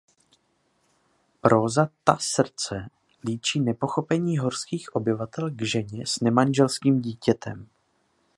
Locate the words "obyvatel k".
4.95-5.61